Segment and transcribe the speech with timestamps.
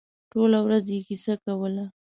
[0.31, 1.85] ټوله ورځ یې کیسه کوله.